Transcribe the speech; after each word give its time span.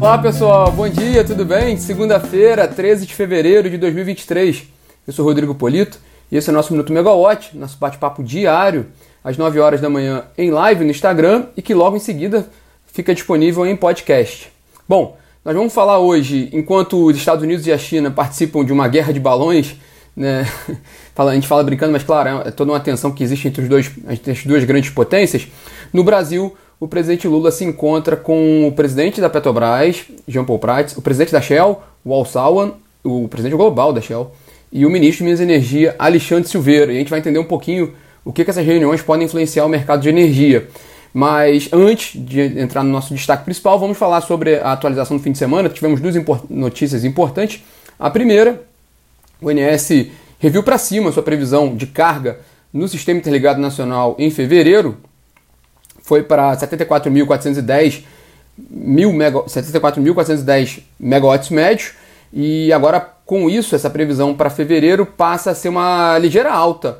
Olá 0.00 0.16
pessoal, 0.16 0.72
bom 0.72 0.88
dia, 0.88 1.22
tudo 1.22 1.44
bem? 1.44 1.76
Segunda-feira, 1.76 2.66
13 2.66 3.04
de 3.04 3.14
fevereiro 3.14 3.68
de 3.68 3.76
2023. 3.76 4.62
Eu 5.06 5.12
sou 5.12 5.26
Rodrigo 5.26 5.54
Polito 5.54 5.98
e 6.32 6.38
esse 6.38 6.48
é 6.48 6.52
o 6.52 6.56
nosso 6.56 6.72
Minuto 6.72 6.90
Megawatt, 6.90 7.54
nosso 7.54 7.76
bate-papo 7.76 8.22
diário, 8.24 8.86
às 9.22 9.36
9 9.36 9.60
horas 9.60 9.78
da 9.78 9.90
manhã 9.90 10.24
em 10.38 10.50
live 10.50 10.84
no 10.84 10.90
Instagram 10.90 11.48
e 11.54 11.60
que 11.60 11.74
logo 11.74 11.98
em 11.98 12.00
seguida 12.00 12.48
fica 12.86 13.14
disponível 13.14 13.66
em 13.66 13.76
podcast. 13.76 14.50
Bom, 14.88 15.18
nós 15.44 15.54
vamos 15.54 15.74
falar 15.74 15.98
hoje, 15.98 16.48
enquanto 16.50 17.04
os 17.04 17.14
Estados 17.14 17.44
Unidos 17.44 17.66
e 17.66 17.72
a 17.72 17.76
China 17.76 18.10
participam 18.10 18.64
de 18.64 18.72
uma 18.72 18.88
guerra 18.88 19.12
de 19.12 19.20
balões, 19.20 19.76
né? 20.16 20.48
a 21.14 21.34
gente 21.34 21.46
fala 21.46 21.62
brincando, 21.62 21.92
mas 21.92 22.02
claro, 22.02 22.48
é 22.48 22.50
toda 22.50 22.72
uma 22.72 22.80
tensão 22.80 23.12
que 23.12 23.22
existe 23.22 23.48
entre, 23.48 23.64
os 23.64 23.68
dois, 23.68 23.90
entre 24.08 24.32
as 24.32 24.44
duas 24.46 24.64
grandes 24.64 24.88
potências. 24.88 25.46
No 25.92 26.02
Brasil, 26.02 26.56
o 26.80 26.88
presidente 26.88 27.28
Lula 27.28 27.50
se 27.50 27.62
encontra 27.62 28.16
com 28.16 28.66
o 28.66 28.72
presidente 28.72 29.20
da 29.20 29.28
Petrobras, 29.28 30.06
Jean 30.26 30.46
Paul 30.46 30.58
Prats, 30.58 30.96
o 30.96 31.02
presidente 31.02 31.30
da 31.30 31.40
Shell, 31.40 31.78
Wal 32.04 32.24
Salwan, 32.24 32.72
o 33.04 33.28
presidente 33.28 33.54
global 33.54 33.92
da 33.92 34.00
Shell, 34.00 34.32
e 34.72 34.86
o 34.86 34.90
ministro 34.90 35.18
de 35.18 35.24
Minas 35.24 35.40
e 35.40 35.42
Energia, 35.42 35.94
Alexandre 35.98 36.48
Silveira. 36.48 36.90
E 36.90 36.96
a 36.96 36.98
gente 36.98 37.10
vai 37.10 37.18
entender 37.18 37.38
um 37.38 37.44
pouquinho 37.44 37.92
o 38.24 38.32
que, 38.32 38.44
que 38.44 38.50
essas 38.50 38.64
reuniões 38.64 39.02
podem 39.02 39.26
influenciar 39.26 39.66
o 39.66 39.68
mercado 39.68 40.00
de 40.00 40.08
energia. 40.08 40.68
Mas 41.12 41.68
antes 41.70 42.18
de 42.18 42.40
entrar 42.58 42.82
no 42.82 42.90
nosso 42.90 43.12
destaque 43.12 43.44
principal, 43.44 43.78
vamos 43.78 43.98
falar 43.98 44.22
sobre 44.22 44.56
a 44.56 44.72
atualização 44.72 45.18
do 45.18 45.22
fim 45.22 45.32
de 45.32 45.38
semana. 45.38 45.68
Tivemos 45.68 46.00
duas 46.00 46.16
import 46.16 46.44
notícias 46.48 47.04
importantes. 47.04 47.62
A 47.98 48.08
primeira, 48.08 48.62
o 49.42 49.50
INS 49.50 50.06
reviu 50.38 50.62
para 50.62 50.78
cima 50.78 51.12
sua 51.12 51.22
previsão 51.22 51.76
de 51.76 51.86
carga 51.86 52.38
no 52.72 52.88
Sistema 52.88 53.18
Interligado 53.18 53.60
Nacional 53.60 54.16
em 54.18 54.30
fevereiro, 54.30 54.96
foi 56.10 56.24
para 56.24 56.56
74.410 56.56 58.02
mil 58.68 59.12
mega, 59.12 59.38
74.410 59.42 60.80
megawatts 60.98 61.50
médios 61.50 61.92
e 62.32 62.72
agora 62.72 62.98
com 63.24 63.48
isso 63.48 63.76
essa 63.76 63.88
previsão 63.88 64.34
para 64.34 64.50
fevereiro 64.50 65.06
passa 65.06 65.52
a 65.52 65.54
ser 65.54 65.68
uma 65.68 66.18
ligeira 66.18 66.50
alta 66.52 66.98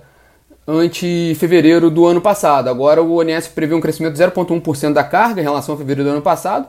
ante 0.64 1.34
fevereiro 1.40 1.90
do 1.90 2.06
ano 2.06 2.20
passado. 2.20 2.70
Agora 2.70 3.02
o 3.02 3.18
ONS 3.18 3.48
prevê 3.48 3.74
um 3.74 3.80
crescimento 3.80 4.12
de 4.12 4.22
0,1% 4.22 4.92
da 4.92 5.02
carga 5.02 5.40
em 5.40 5.44
relação 5.44 5.74
a 5.74 5.78
fevereiro 5.78 6.08
do 6.08 6.12
ano 6.12 6.22
passado, 6.22 6.68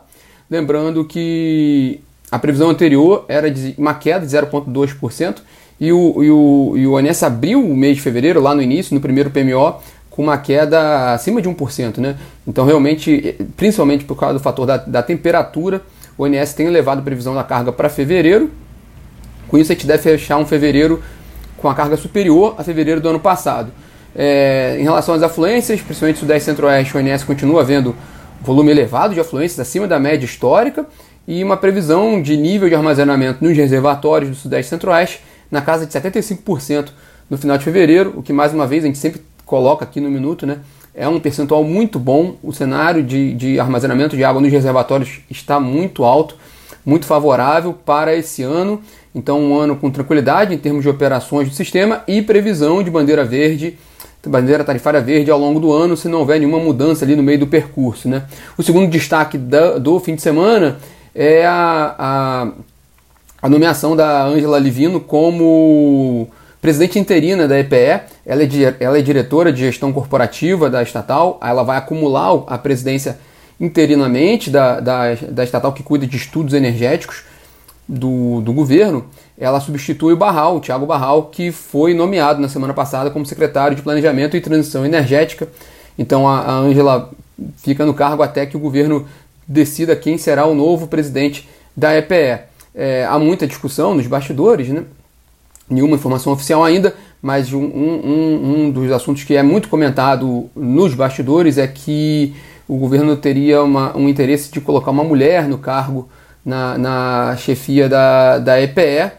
lembrando 0.49 1.05
que 1.05 2.01
a 2.31 2.39
previsão 2.39 2.71
anterior 2.71 3.23
era 3.27 3.51
de 3.51 3.75
uma 3.77 3.93
queda 3.93 4.25
de 4.25 4.35
0,2% 4.35 5.43
e 5.79 5.93
o, 5.93 6.23
e, 6.23 6.31
o, 6.31 6.73
e 6.75 6.87
o 6.87 6.93
ONS 6.93 7.21
abriu 7.21 7.63
o 7.63 7.77
mês 7.77 7.97
de 7.97 8.01
fevereiro, 8.01 8.41
lá 8.41 8.55
no 8.55 8.63
início, 8.63 8.95
no 8.95 8.99
primeiro 8.99 9.29
PMO, 9.29 9.79
com 10.11 10.21
uma 10.21 10.37
queda 10.37 11.13
acima 11.13 11.41
de 11.41 11.49
1%. 11.49 11.97
Né? 11.97 12.17
Então, 12.45 12.65
realmente, 12.65 13.35
principalmente 13.57 14.03
por 14.03 14.15
causa 14.15 14.35
do 14.35 14.39
fator 14.39 14.67
da, 14.67 14.77
da 14.77 15.01
temperatura, 15.01 15.81
o 16.17 16.23
ONS 16.23 16.53
tem 16.53 16.67
elevado 16.67 16.99
a 16.99 17.03
previsão 17.03 17.33
da 17.33 17.43
carga 17.43 17.71
para 17.71 17.89
fevereiro. 17.89 18.51
Com 19.47 19.57
isso, 19.57 19.71
a 19.71 19.75
gente 19.75 19.87
deve 19.87 20.03
fechar 20.03 20.37
um 20.37 20.45
fevereiro 20.45 21.01
com 21.57 21.69
a 21.69 21.73
carga 21.73 21.95
superior 21.95 22.55
a 22.57 22.63
fevereiro 22.63 22.99
do 22.99 23.09
ano 23.09 23.19
passado. 23.19 23.71
É, 24.13 24.75
em 24.77 24.83
relação 24.83 25.15
às 25.15 25.23
afluências, 25.23 25.79
principalmente 25.79 26.19
Sudeste 26.19 26.45
Centro-Oeste, 26.45 26.95
o 26.95 26.99
ONS 26.99 27.23
continua 27.23 27.63
vendo 27.63 27.95
volume 28.41 28.71
elevado 28.71 29.13
de 29.13 29.19
afluências 29.19 29.59
acima 29.59 29.87
da 29.87 29.97
média 29.97 30.25
histórica 30.25 30.85
e 31.27 31.41
uma 31.43 31.55
previsão 31.55 32.21
de 32.21 32.35
nível 32.35 32.67
de 32.67 32.75
armazenamento 32.75 33.43
nos 33.43 33.55
reservatórios 33.55 34.31
do 34.31 34.35
Sudeste 34.35 34.69
Centro-Oeste 34.69 35.21
na 35.49 35.61
casa 35.61 35.85
de 35.85 35.93
75% 35.93 36.89
no 37.29 37.37
final 37.37 37.57
de 37.57 37.63
fevereiro, 37.63 38.13
o 38.17 38.21
que 38.21 38.33
mais 38.33 38.53
uma 38.53 38.67
vez 38.67 38.83
a 38.83 38.87
gente 38.87 38.97
sempre 38.97 39.21
coloca 39.51 39.83
aqui 39.83 39.99
no 39.99 40.09
minuto, 40.09 40.45
né? 40.45 40.59
É 40.95 41.09
um 41.09 41.19
percentual 41.19 41.61
muito 41.61 41.99
bom. 41.99 42.37
O 42.41 42.53
cenário 42.53 43.03
de, 43.03 43.33
de 43.33 43.59
armazenamento 43.59 44.15
de 44.15 44.23
água 44.23 44.41
nos 44.41 44.49
reservatórios 44.49 45.19
está 45.29 45.59
muito 45.59 46.05
alto, 46.05 46.37
muito 46.85 47.05
favorável 47.05 47.73
para 47.73 48.15
esse 48.15 48.43
ano. 48.43 48.81
Então, 49.13 49.41
um 49.41 49.59
ano 49.59 49.75
com 49.75 49.91
tranquilidade 49.91 50.55
em 50.55 50.57
termos 50.57 50.83
de 50.83 50.89
operações 50.89 51.49
do 51.49 51.53
sistema 51.53 52.01
e 52.07 52.21
previsão 52.21 52.81
de 52.81 52.89
bandeira 52.89 53.25
verde, 53.25 53.77
bandeira 54.25 54.63
tarifária 54.63 55.01
verde 55.01 55.29
ao 55.29 55.37
longo 55.37 55.59
do 55.59 55.73
ano, 55.73 55.97
se 55.97 56.07
não 56.07 56.19
houver 56.19 56.39
nenhuma 56.39 56.59
mudança 56.59 57.03
ali 57.03 57.17
no 57.17 57.23
meio 57.23 57.39
do 57.39 57.47
percurso. 57.47 58.07
Né? 58.07 58.23
O 58.57 58.63
segundo 58.63 58.89
destaque 58.89 59.37
da, 59.37 59.77
do 59.77 59.99
fim 59.99 60.15
de 60.15 60.21
semana 60.21 60.77
é 61.13 61.45
a, 61.45 61.95
a, 61.99 62.47
a 63.41 63.49
nomeação 63.49 63.97
da 63.97 64.23
Angela 64.23 64.57
Livino 64.57 65.01
como 65.01 66.29
Presidente 66.61 66.99
interina 66.99 67.47
da 67.47 67.59
EPE, 67.59 68.01
ela 68.23 68.43
é, 68.43 68.75
ela 68.79 68.99
é 68.99 69.01
diretora 69.01 69.51
de 69.51 69.61
gestão 69.61 69.91
corporativa 69.91 70.69
da 70.69 70.83
estatal, 70.83 71.39
ela 71.41 71.63
vai 71.63 71.75
acumular 71.75 72.43
a 72.45 72.55
presidência 72.55 73.17
interinamente 73.59 74.51
da, 74.51 74.79
da, 74.79 75.15
da 75.15 75.43
estatal 75.43 75.73
que 75.73 75.81
cuida 75.81 76.05
de 76.05 76.15
estudos 76.15 76.53
energéticos 76.53 77.23
do, 77.87 78.41
do 78.41 78.53
governo. 78.53 79.05
Ela 79.39 79.59
substitui 79.59 80.13
o 80.13 80.17
Barral, 80.17 80.57
o 80.57 80.59
Tiago 80.59 80.85
Barral, 80.85 81.25
que 81.25 81.51
foi 81.51 81.95
nomeado 81.95 82.39
na 82.39 82.47
semana 82.47 82.75
passada 82.75 83.09
como 83.09 83.25
secretário 83.25 83.75
de 83.75 83.81
Planejamento 83.81 84.37
e 84.37 84.41
Transição 84.41 84.85
Energética. 84.85 85.47
Então 85.97 86.27
a, 86.27 86.51
Ângela 86.51 87.09
fica 87.57 87.87
no 87.87 87.93
cargo 87.95 88.21
até 88.21 88.45
que 88.45 88.55
o 88.55 88.59
governo 88.59 89.07
decida 89.47 89.95
quem 89.95 90.15
será 90.15 90.45
o 90.45 90.53
novo 90.53 90.85
presidente 90.85 91.49
da 91.75 91.97
EPE. 91.97 92.43
É, 92.75 93.05
há 93.09 93.17
muita 93.17 93.47
discussão 93.47 93.95
nos 93.95 94.05
bastidores, 94.05 94.69
né? 94.69 94.83
Nenhuma 95.71 95.95
informação 95.95 96.33
oficial 96.33 96.63
ainda, 96.63 96.93
mas 97.21 97.53
um, 97.53 97.63
um, 97.63 98.65
um, 98.65 98.71
dos 98.71 98.91
assuntos 98.91 99.23
que 99.23 99.35
é 99.35 99.41
muito 99.41 99.69
comentado 99.69 100.49
nos 100.55 100.93
bastidores 100.93 101.57
é 101.57 101.67
que 101.67 102.33
o 102.67 102.77
governo 102.77 103.15
teria 103.15 103.63
uma, 103.63 103.95
um 103.97 104.09
interesse 104.09 104.51
de 104.51 104.59
colocar 104.59 104.91
uma 104.91 105.03
mulher 105.03 105.47
no 105.47 105.57
cargo 105.57 106.09
na, 106.45 106.77
na 106.77 107.35
chefia 107.37 107.87
da, 107.87 108.37
da 108.39 108.61
EPE. 108.61 109.11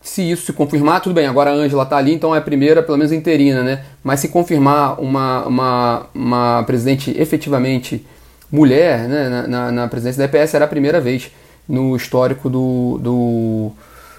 Se 0.00 0.30
isso 0.30 0.46
se 0.46 0.52
confirmar, 0.52 1.00
tudo 1.00 1.14
bem, 1.14 1.26
agora 1.26 1.50
a 1.50 1.54
Ângela 1.54 1.82
está 1.82 1.96
ali, 1.96 2.12
então 2.12 2.34
é 2.34 2.38
a 2.38 2.42
primeira, 2.42 2.82
pelo 2.82 2.98
menos 2.98 3.10
interina, 3.10 3.62
né? 3.62 3.84
Mas 4.02 4.20
se 4.20 4.28
confirmar 4.28 5.00
uma, 5.00 5.46
uma, 5.46 6.06
uma 6.14 6.62
presidente 6.64 7.14
efetivamente 7.18 8.04
mulher 8.52 9.08
né, 9.08 9.28
na, 9.28 9.46
na, 9.46 9.72
na 9.72 9.88
presidência 9.88 10.18
da 10.18 10.24
EPE, 10.24 10.46
será 10.46 10.66
a 10.66 10.68
primeira 10.68 11.00
vez 11.00 11.30
no 11.66 11.96
histórico 11.96 12.50
do, 12.50 12.98
do 13.02 13.72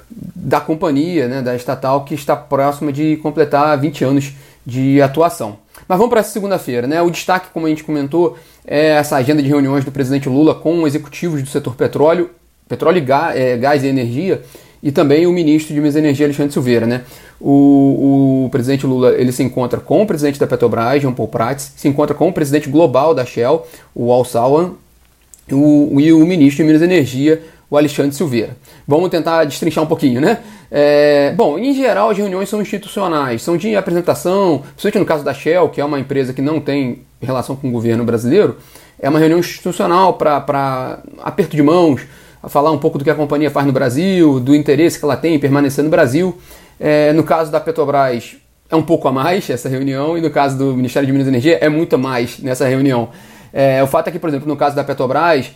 da 0.10 0.60
companhia, 0.60 1.28
né, 1.28 1.42
da 1.42 1.56
estatal, 1.56 2.06
que 2.06 2.14
está 2.14 2.36
próxima 2.36 2.92
de 2.92 3.18
completar 3.18 3.78
20 3.80 4.04
anos 4.04 4.34
de 4.66 5.02
atuação. 5.02 5.58
Mas 5.88 5.98
vamos 5.98 6.10
para 6.10 6.22
essa 6.22 6.32
segunda-feira. 6.32 6.88
Né? 6.88 7.02
O 7.02 7.10
destaque, 7.10 7.48
como 7.54 7.66
a 7.66 7.70
gente 7.70 7.84
comentou, 7.84 8.38
é 8.66 8.92
essa 8.92 9.18
agenda 9.18 9.42
de 9.42 9.50
reuniões 9.50 9.86
do 9.86 9.92
presidente 9.92 10.30
Lula 10.30 10.56
com 10.56 10.88
executivos 10.88 11.42
do 11.42 11.50
setor 11.50 11.76
petróleo, 11.76 12.32
petróleo 12.68 12.98
e 12.98 13.02
gás, 13.02 13.38
é, 13.38 13.58
gás 13.58 13.84
e 13.84 13.88
energia, 13.88 14.42
e 14.82 14.92
também 14.92 15.26
o 15.26 15.32
ministro 15.32 15.74
de 15.74 15.80
Minas 15.80 15.96
e 15.96 16.00
Energia, 16.00 16.26
Alexandre 16.26 16.54
Silveira. 16.54 16.86
Né? 16.86 17.02
O, 17.40 18.46
o, 18.46 18.50
presidente 18.50 18.86
Lula 18.86 19.14
ele 19.16 19.32
se 19.32 19.44
encontra 19.44 19.80
com 19.80 20.02
o 20.02 20.08
presidente 20.08 20.40
da 20.40 20.48
Petrobras, 20.48 21.02
Jean 21.02 21.12
Paul 21.12 21.28
Prats, 21.28 21.74
se 21.76 21.88
encontra 21.88 22.16
com 22.16 22.30
o 22.30 22.34
presidente 22.34 22.70
global 22.70 23.14
da 23.14 23.26
Shell, 23.26 23.66
o 23.94 24.12
Al 24.12 24.24
Salwan, 24.24 24.74
o, 25.52 26.00
e 26.00 26.12
o 26.12 26.20
ministro 26.26 26.64
de 26.64 26.68
Minas 26.68 26.82
e 26.82 26.86
Energia, 26.86 27.42
o 27.76 27.78
Alexandre 27.78 28.16
Silveira. 28.16 28.58
Vamos 28.88 29.10
tentar 29.10 29.44
destrinchar 29.44 29.84
um 29.84 29.88
pouquinho, 29.88 30.20
né? 30.20 30.40
É, 30.72 31.34
bom, 31.36 31.60
em 31.60 31.74
geral 31.74 32.10
as 32.10 32.18
reuniões 32.18 32.50
são 32.50 32.62
institucionais, 32.62 33.42
são 33.42 33.56
de 33.56 33.76
apresentação, 33.76 34.64
principalmente 34.76 35.00
no 35.00 35.06
caso 35.06 35.24
da 35.24 35.34
Shell, 35.34 35.70
que 35.70 35.80
é 35.80 35.86
uma 35.86 36.00
empresa 36.00 36.34
que 36.34 36.42
não 36.42 36.60
tem 36.60 37.04
relação 37.22 37.56
com 37.56 37.68
o 37.68 37.72
governo 37.72 38.04
brasileiro, 38.04 38.58
é 39.00 39.10
uma 39.10 39.20
reunião 39.20 39.40
institucional 39.40 40.14
para 40.14 41.00
aperto 41.22 41.56
de 41.56 41.62
mãos, 41.62 42.02
falar 42.48 42.72
um 42.72 42.78
pouco 42.78 42.98
do 42.98 43.04
que 43.04 43.10
a 43.10 43.16
companhia 43.16 43.52
faz 43.52 43.66
no 43.66 43.74
Brasil, 43.74 44.40
do 44.40 44.56
interesse 44.56 45.00
que 45.00 45.06
ela 45.06 45.18
tem 45.18 45.36
em 45.36 45.40
permanecer 45.40 45.84
no 45.84 45.90
Brasil. 45.90 46.38
É, 46.80 47.12
no 47.14 47.24
caso 47.24 47.52
da 47.52 47.60
Petrobras, 47.60 48.36
é 48.70 48.76
um 48.76 48.84
pouco 48.84 49.08
a 49.08 49.12
mais 49.12 49.50
essa 49.50 49.70
reunião, 49.70 50.18
e 50.18 50.22
no 50.22 50.30
caso 50.30 50.58
do 50.58 50.76
Ministério 50.76 51.06
de 51.06 51.12
Minas 51.12 51.28
e 51.28 51.30
Energia, 51.30 51.58
é 51.62 51.70
muito 51.70 51.96
a 51.96 51.98
mais 51.98 52.40
nessa 52.40 52.68
reunião. 52.68 53.10
É, 53.52 53.82
o 53.82 53.88
fato 53.88 54.10
é 54.10 54.12
que, 54.12 54.20
por 54.20 54.30
exemplo, 54.30 54.48
no 54.48 54.58
caso 54.58 54.76
da 54.76 54.84
Petrobras, 54.84 55.52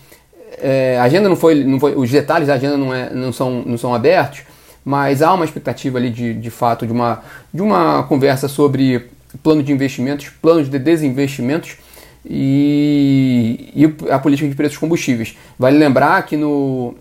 é, 0.62 0.98
a 1.00 1.04
agenda 1.04 1.30
não 1.30 1.36
foi, 1.36 1.64
não 1.64 1.80
foi, 1.80 1.96
os 1.96 2.10
detalhes 2.10 2.48
da 2.48 2.56
agenda 2.56 2.78
não, 2.78 2.94
é, 2.94 3.10
não, 3.14 3.32
são, 3.32 3.64
não 3.66 3.78
são 3.78 3.94
abertos, 3.94 4.42
mas 4.84 5.22
há 5.22 5.34
uma 5.34 5.46
expectativa 5.46 5.98
ali 5.98 6.10
de, 6.10 6.34
de 6.34 6.50
fato 6.50 6.86
de 6.86 6.92
uma, 6.92 7.22
de 7.54 7.62
uma 7.62 8.04
conversa 8.04 8.48
sobre 8.48 9.10
plano 9.44 9.62
de 9.62 9.72
investimentos, 9.72 10.30
planos 10.42 10.70
de 10.70 10.80
desinvestimentos 10.80 11.78
e, 12.26 13.72
e 13.76 14.12
a 14.12 14.20
política 14.20 14.50
de 14.50 14.56
preços 14.56 14.78
combustíveis. 14.78 15.38
Vale 15.58 15.78
lembrar 15.78 16.24
que 16.26 16.36
no, 16.36 16.96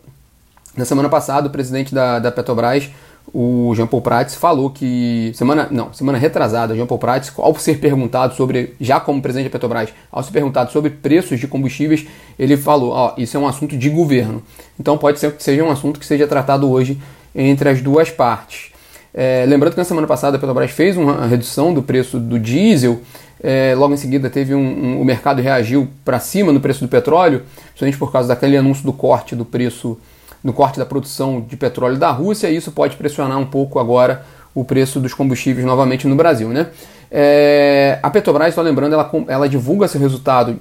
na 0.76 0.84
semana 0.84 1.08
passada 1.08 1.48
o 1.48 1.50
presidente 1.50 1.94
da, 1.94 2.18
da 2.18 2.30
Petrobras 2.30 2.90
o 3.32 3.72
Jean 3.74 3.86
Paul 3.86 4.00
Prats 4.00 4.34
falou 4.34 4.70
que 4.70 5.32
semana 5.34 5.68
não 5.70 5.92
semana 5.92 6.16
retrasada 6.16 6.74
Jean 6.74 6.86
Paul 6.86 6.98
Prats 6.98 7.32
ao 7.36 7.54
ser 7.56 7.78
perguntado 7.78 8.34
sobre 8.34 8.74
já 8.80 8.98
como 8.98 9.20
presidente 9.20 9.44
da 9.44 9.50
Petrobras 9.50 9.90
ao 10.10 10.22
ser 10.22 10.32
perguntado 10.32 10.72
sobre 10.72 10.90
preços 10.90 11.38
de 11.38 11.46
combustíveis 11.46 12.06
ele 12.38 12.56
falou 12.56 12.90
ó 12.90 13.14
isso 13.18 13.36
é 13.36 13.40
um 13.40 13.46
assunto 13.46 13.76
de 13.76 13.90
governo. 13.90 14.42
Então 14.78 14.96
pode 14.96 15.18
ser 15.18 15.32
que 15.32 15.42
seja 15.42 15.62
um 15.62 15.70
assunto 15.70 16.00
que 16.00 16.06
seja 16.06 16.26
tratado 16.26 16.70
hoje 16.70 16.98
entre 17.34 17.68
as 17.68 17.82
duas 17.82 18.10
partes. 18.10 18.72
É, 19.12 19.44
lembrando 19.46 19.72
que 19.72 19.78
na 19.78 19.84
semana 19.84 20.06
passada 20.06 20.36
a 20.36 20.40
Petrobras 20.40 20.70
fez 20.70 20.96
uma 20.96 21.26
redução 21.26 21.72
do 21.74 21.82
preço 21.82 22.18
do 22.18 22.38
diesel 22.38 23.00
É, 23.40 23.72
logo 23.76 23.94
em 23.94 23.96
seguida 23.96 24.28
teve 24.28 24.52
um, 24.52 24.58
um 24.58 25.00
o 25.00 25.04
mercado 25.04 25.40
reagiu 25.40 25.88
para 26.04 26.18
cima 26.18 26.52
no 26.52 26.58
preço 26.60 26.80
do 26.80 26.88
petróleo, 26.88 27.42
principalmente 27.68 27.98
por 27.98 28.10
causa 28.10 28.28
daquele 28.28 28.56
anúncio 28.56 28.84
do 28.84 28.92
corte 28.92 29.36
do 29.36 29.44
preço, 29.44 29.96
no 30.42 30.52
corte 30.52 30.78
da 30.78 30.86
produção 30.86 31.40
de 31.40 31.56
petróleo 31.56 31.96
da 31.96 32.10
Rússia, 32.10 32.48
e 32.48 32.56
isso 32.56 32.72
pode 32.72 32.96
pressionar 32.96 33.38
um 33.38 33.46
pouco 33.46 33.78
agora 33.78 34.24
o 34.54 34.64
preço 34.64 35.00
dos 35.00 35.14
combustíveis 35.14 35.66
novamente 35.66 36.06
no 36.06 36.16
Brasil. 36.16 36.48
Né? 36.48 36.68
É, 37.10 37.98
a 38.02 38.10
Petrobras, 38.10 38.54
só 38.54 38.62
lembrando, 38.62 38.92
ela, 38.92 39.10
ela 39.28 39.48
divulga 39.48 39.88
seu 39.88 40.00
resultado 40.00 40.58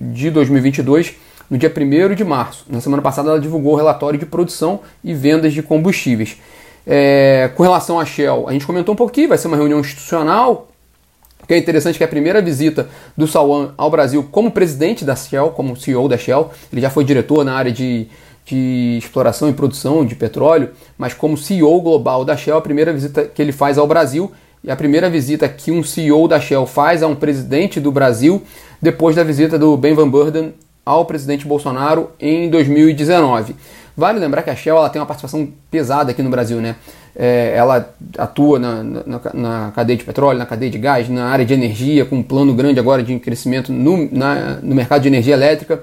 de 0.00 0.30
2022 0.30 1.14
no 1.50 1.56
dia 1.56 1.72
1 1.74 2.14
de 2.14 2.24
março. 2.24 2.64
Na 2.68 2.80
semana 2.80 3.02
passada 3.02 3.30
ela 3.30 3.40
divulgou 3.40 3.74
o 3.74 3.76
relatório 3.76 4.18
de 4.18 4.26
produção 4.26 4.80
e 5.02 5.14
vendas 5.14 5.52
de 5.52 5.62
combustíveis. 5.62 6.36
É, 6.86 7.50
com 7.56 7.62
relação 7.62 7.98
à 7.98 8.04
Shell, 8.04 8.48
a 8.48 8.52
gente 8.52 8.66
comentou 8.66 8.94
um 8.94 8.96
pouquinho, 8.96 9.28
vai 9.28 9.38
ser 9.38 9.48
uma 9.48 9.56
reunião 9.56 9.80
institucional. 9.80 10.68
O 11.42 11.46
que 11.46 11.54
é 11.54 11.58
interessante 11.58 11.96
é 11.96 11.98
que 11.98 12.04
é 12.04 12.06
a 12.06 12.10
primeira 12.10 12.42
visita 12.42 12.88
do 13.16 13.26
Salwan 13.26 13.70
ao 13.76 13.90
Brasil 13.90 14.26
como 14.30 14.50
presidente 14.50 15.04
da 15.04 15.14
Shell, 15.14 15.50
como 15.50 15.76
CEO 15.76 16.08
da 16.08 16.18
Shell, 16.18 16.50
ele 16.72 16.80
já 16.80 16.90
foi 16.90 17.04
diretor 17.04 17.44
na 17.44 17.54
área 17.54 17.70
de, 17.70 18.08
de 18.46 18.96
exploração 18.98 19.50
e 19.50 19.52
produção 19.52 20.06
de 20.06 20.14
petróleo, 20.14 20.70
mas 20.96 21.12
como 21.12 21.36
CEO 21.36 21.80
global 21.80 22.24
da 22.24 22.36
Shell, 22.36 22.56
a 22.56 22.62
primeira 22.62 22.92
visita 22.92 23.24
que 23.24 23.42
ele 23.42 23.52
faz 23.52 23.76
ao 23.76 23.86
Brasil 23.86 24.32
e 24.62 24.70
a 24.70 24.76
primeira 24.76 25.10
visita 25.10 25.48
que 25.48 25.72
um 25.72 25.82
CEO 25.82 26.28
da 26.28 26.40
Shell 26.40 26.64
faz 26.64 27.02
a 27.02 27.08
um 27.08 27.14
presidente 27.14 27.80
do 27.80 27.90
Brasil 27.90 28.42
depois 28.80 29.16
da 29.16 29.24
visita 29.24 29.58
do 29.58 29.76
Ben 29.76 29.94
Van 29.94 30.08
Burden 30.08 30.54
ao 30.84 31.04
presidente 31.04 31.44
Bolsonaro 31.44 32.10
em 32.20 32.48
2019. 32.48 33.56
Vale 33.96 34.20
lembrar 34.20 34.42
que 34.42 34.50
a 34.50 34.54
Shell 34.54 34.76
ela 34.76 34.90
tem 34.90 35.00
uma 35.00 35.06
participação 35.06 35.48
pesada 35.68 36.12
aqui 36.12 36.22
no 36.22 36.30
Brasil, 36.30 36.60
né? 36.60 36.76
É, 37.18 37.54
ela 37.56 37.94
atua 38.18 38.58
na, 38.58 38.82
na, 38.82 39.20
na, 39.32 39.72
cadeia 39.74 39.96
de 39.96 40.04
petróleo, 40.04 40.38
na 40.38 40.44
cadeia 40.44 40.70
de 40.70 40.78
gás, 40.78 41.08
na 41.08 41.26
área 41.30 41.46
de 41.46 41.54
energia, 41.54 42.04
com 42.04 42.16
um 42.16 42.22
plano 42.22 42.52
grande 42.54 42.78
agora 42.78 43.02
de 43.02 43.18
crescimento 43.18 43.72
no, 43.72 44.08
na, 44.12 44.58
no 44.62 44.74
mercado 44.74 45.02
de 45.02 45.08
energia 45.08 45.32
elétrica. 45.32 45.82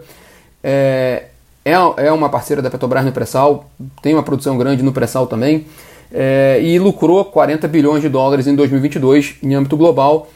É, 0.63 1.23
é, 1.65 1.71
é 1.71 2.11
uma 2.11 2.29
parceira 2.29 2.61
da 2.61 2.69
Petrobras 2.69 3.05
no 3.05 3.11
pré-sal, 3.11 3.69
tem 4.01 4.13
uma 4.13 4.23
produção 4.23 4.57
grande 4.57 4.83
no 4.83 4.91
pré-sal 4.91 5.27
também 5.27 5.65
é, 6.13 6.59
e 6.61 6.77
lucrou 6.77 7.25
40 7.25 7.67
bilhões 7.67 8.01
de 8.01 8.09
dólares 8.09 8.45
em 8.45 8.55
2022 8.55 9.35
em 9.41 9.55
âmbito 9.55 9.75
global. 9.75 10.29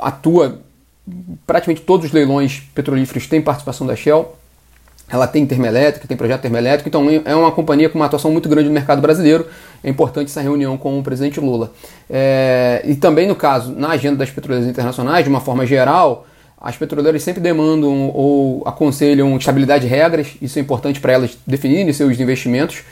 Atua 0.00 0.58
praticamente 1.46 1.82
todos 1.82 2.06
os 2.06 2.12
leilões 2.12 2.62
petrolíferos 2.74 3.26
têm 3.26 3.40
participação 3.40 3.86
da 3.86 3.94
Shell. 3.94 4.34
Ela 5.06 5.26
tem 5.26 5.44
termoelétrica, 5.46 6.08
tem 6.08 6.16
projeto 6.16 6.40
termoelétrico, 6.40 6.88
então 6.88 7.06
é 7.26 7.36
uma 7.36 7.52
companhia 7.52 7.90
com 7.90 7.98
uma 7.98 8.06
atuação 8.06 8.30
muito 8.30 8.48
grande 8.48 8.68
no 8.68 8.74
mercado 8.74 9.02
brasileiro. 9.02 9.46
É 9.82 9.90
importante 9.90 10.28
essa 10.28 10.40
reunião 10.40 10.78
com 10.78 10.98
o 10.98 11.02
presidente 11.02 11.38
Lula. 11.38 11.72
É, 12.08 12.82
e 12.86 12.96
também, 12.96 13.28
no 13.28 13.36
caso, 13.36 13.72
na 13.72 13.90
agenda 13.90 14.16
das 14.16 14.30
petroleiras 14.30 14.68
internacionais, 14.68 15.22
de 15.22 15.28
uma 15.28 15.40
forma 15.40 15.66
geral, 15.66 16.26
as 16.64 16.78
petroleiras 16.78 17.22
sempre 17.22 17.42
demandam 17.42 18.08
ou 18.14 18.62
aconselham 18.64 19.36
estabilidade 19.36 19.86
de 19.86 19.90
regras, 19.90 20.28
isso 20.40 20.58
é 20.58 20.62
importante 20.62 20.98
para 20.98 21.12
elas 21.12 21.36
definirem 21.46 21.92
seus 21.92 22.18
investimentos 22.18 22.82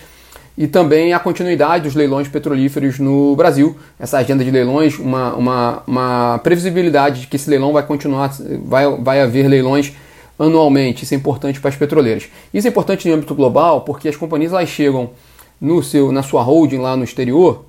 e 0.59 0.67
também 0.67 1.15
a 1.15 1.19
continuidade 1.19 1.85
dos 1.85 1.95
leilões 1.95 2.29
petrolíferos 2.29 2.99
no 2.99 3.35
Brasil. 3.35 3.75
Essa 3.99 4.19
agenda 4.19 4.45
de 4.45 4.51
leilões, 4.51 4.99
uma, 4.99 5.35
uma, 5.35 5.83
uma 5.87 6.39
previsibilidade 6.41 7.23
de 7.23 7.27
que 7.29 7.37
esse 7.37 7.49
leilão 7.49 7.73
vai 7.73 7.83
continuar, 7.83 8.31
vai, 8.63 8.85
vai 8.99 9.23
haver 9.23 9.49
leilões 9.49 9.95
anualmente. 10.39 11.05
Isso 11.05 11.15
é 11.15 11.17
importante 11.17 11.59
para 11.59 11.71
as 11.71 11.77
petroleiras. 11.77 12.29
Isso 12.53 12.67
é 12.67 12.71
importante 12.71 13.09
em 13.09 13.13
âmbito 13.13 13.35
global 13.35 13.81
porque 13.81 14.07
as 14.07 14.17
companhias 14.17 14.53
elas 14.53 14.69
chegam 14.69 15.13
no 15.59 15.83
seu, 15.83 16.13
na 16.13 16.23
sua 16.23 16.43
holding 16.43 16.77
lá 16.77 16.95
no 16.95 17.05
exterior 17.05 17.65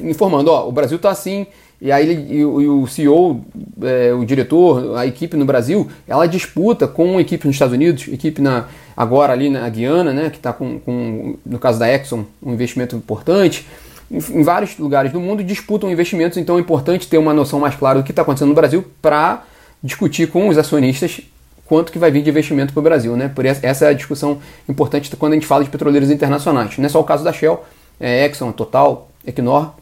informando, 0.00 0.50
ó, 0.50 0.68
o 0.68 0.72
Brasil 0.72 0.96
está 0.96 1.10
assim, 1.10 1.46
e 1.84 1.90
aí 1.90 2.28
e, 2.30 2.44
o 2.44 2.86
CEO, 2.86 3.44
é, 3.82 4.14
o 4.14 4.24
diretor, 4.24 4.96
a 4.96 5.04
equipe 5.04 5.36
no 5.36 5.44
Brasil, 5.44 5.90
ela 6.06 6.26
disputa 6.26 6.86
com 6.86 7.18
equipe 7.18 7.44
nos 7.44 7.56
Estados 7.56 7.74
Unidos, 7.74 8.06
equipe 8.06 8.40
na, 8.40 8.66
agora 8.96 9.32
ali 9.32 9.50
na 9.50 9.68
Guiana, 9.68 10.12
né, 10.12 10.30
que 10.30 10.36
está 10.36 10.52
com, 10.52 10.78
com, 10.78 11.36
no 11.44 11.58
caso 11.58 11.80
da 11.80 11.92
Exxon, 11.92 12.24
um 12.40 12.52
investimento 12.52 12.94
importante. 12.94 13.66
Em, 14.08 14.18
em 14.18 14.42
vários 14.44 14.78
lugares 14.78 15.10
do 15.10 15.18
mundo 15.18 15.42
disputam 15.42 15.90
investimentos, 15.90 16.38
então 16.38 16.56
é 16.56 16.60
importante 16.60 17.08
ter 17.08 17.18
uma 17.18 17.34
noção 17.34 17.58
mais 17.58 17.74
clara 17.74 17.98
do 17.98 18.04
que 18.04 18.12
está 18.12 18.22
acontecendo 18.22 18.50
no 18.50 18.54
Brasil 18.54 18.84
para 19.02 19.42
discutir 19.82 20.28
com 20.30 20.48
os 20.48 20.56
acionistas 20.56 21.20
quanto 21.66 21.90
que 21.90 21.98
vai 21.98 22.12
vir 22.12 22.22
de 22.22 22.30
investimento 22.30 22.72
para 22.72 22.78
o 22.78 22.82
Brasil. 22.84 23.16
Né? 23.16 23.26
Por 23.26 23.44
essa, 23.44 23.66
essa 23.66 23.86
é 23.86 23.88
a 23.88 23.92
discussão 23.92 24.38
importante 24.68 25.10
quando 25.16 25.32
a 25.32 25.34
gente 25.34 25.48
fala 25.48 25.64
de 25.64 25.70
petroleiros 25.70 26.12
internacionais. 26.12 26.78
Não 26.78 26.86
é 26.86 26.88
só 26.88 27.00
o 27.00 27.04
caso 27.04 27.24
da 27.24 27.32
Shell, 27.32 27.64
é 27.98 28.24
Exxon, 28.24 28.52
Total, 28.52 29.10
Equinor, 29.26 29.72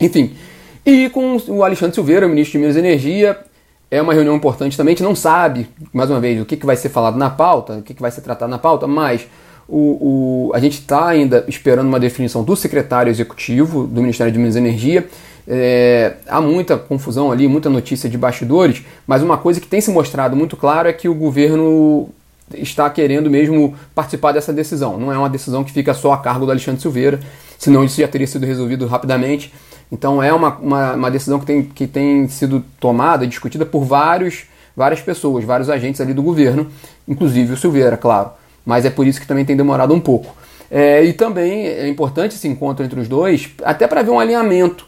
enfim. 0.00 0.34
E 0.84 1.08
com 1.10 1.36
o 1.48 1.62
Alexandre 1.62 1.94
Silveira, 1.94 2.26
ministro 2.28 2.52
de 2.52 2.58
Minas 2.58 2.76
e 2.76 2.78
Energia, 2.78 3.38
é 3.90 4.00
uma 4.00 4.14
reunião 4.14 4.34
importante 4.34 4.76
também. 4.76 4.92
A 4.92 4.96
gente 4.96 5.04
não 5.04 5.14
sabe, 5.14 5.68
mais 5.92 6.08
uma 6.10 6.20
vez, 6.20 6.40
o 6.40 6.44
que, 6.44 6.56
que 6.56 6.64
vai 6.64 6.76
ser 6.76 6.88
falado 6.88 7.18
na 7.18 7.28
pauta, 7.28 7.74
o 7.74 7.82
que, 7.82 7.92
que 7.92 8.00
vai 8.00 8.10
ser 8.10 8.20
tratado 8.20 8.50
na 8.50 8.58
pauta, 8.58 8.86
mas 8.86 9.26
o, 9.68 10.48
o 10.48 10.52
a 10.54 10.58
gente 10.58 10.74
está 10.74 11.06
ainda 11.08 11.44
esperando 11.48 11.86
uma 11.88 12.00
definição 12.00 12.42
do 12.42 12.56
secretário 12.56 13.10
executivo 13.10 13.86
do 13.86 14.00
Ministério 14.00 14.32
de 14.32 14.38
Minas 14.38 14.56
e 14.56 14.58
Energia. 14.58 15.06
É, 15.46 16.14
há 16.28 16.40
muita 16.40 16.76
confusão 16.76 17.32
ali, 17.32 17.48
muita 17.48 17.68
notícia 17.68 18.08
de 18.08 18.16
bastidores, 18.16 18.82
mas 19.06 19.22
uma 19.22 19.36
coisa 19.36 19.60
que 19.60 19.66
tem 19.66 19.80
se 19.80 19.90
mostrado 19.90 20.36
muito 20.36 20.56
claro 20.56 20.88
é 20.88 20.92
que 20.92 21.08
o 21.08 21.14
governo 21.14 22.08
está 22.54 22.88
querendo 22.90 23.30
mesmo 23.30 23.74
participar 23.94 24.32
dessa 24.32 24.52
decisão. 24.52 24.98
Não 24.98 25.12
é 25.12 25.18
uma 25.18 25.28
decisão 25.28 25.62
que 25.64 25.72
fica 25.72 25.94
só 25.94 26.12
a 26.12 26.18
cargo 26.18 26.46
do 26.46 26.50
Alexandre 26.50 26.80
Silveira, 26.80 27.20
senão 27.58 27.84
isso 27.84 28.00
já 28.00 28.08
teria 28.08 28.26
sido 28.26 28.46
resolvido 28.46 28.86
rapidamente. 28.86 29.52
Então 29.90 30.22
é 30.22 30.32
uma, 30.32 30.56
uma, 30.56 30.92
uma, 30.94 31.10
decisão 31.10 31.38
que 31.38 31.46
tem, 31.46 31.62
que 31.62 31.86
tem 31.86 32.28
sido 32.28 32.64
tomada, 32.78 33.26
discutida 33.26 33.66
por 33.66 33.84
vários, 33.84 34.44
várias 34.76 35.00
pessoas, 35.00 35.44
vários 35.44 35.68
agentes 35.68 36.00
ali 36.00 36.14
do 36.14 36.22
governo, 36.22 36.68
inclusive 37.08 37.52
o 37.52 37.56
Silveira, 37.56 37.96
claro. 37.96 38.30
Mas 38.64 38.84
é 38.84 38.90
por 38.90 39.06
isso 39.06 39.20
que 39.20 39.26
também 39.26 39.44
tem 39.44 39.56
demorado 39.56 39.92
um 39.92 40.00
pouco. 40.00 40.34
É, 40.70 41.02
e 41.04 41.12
também 41.12 41.66
é 41.66 41.88
importante 41.88 42.36
esse 42.36 42.46
encontro 42.46 42.84
entre 42.84 43.00
os 43.00 43.08
dois, 43.08 43.50
até 43.64 43.88
para 43.88 44.02
ver 44.02 44.10
um 44.10 44.20
alinhamento 44.20 44.86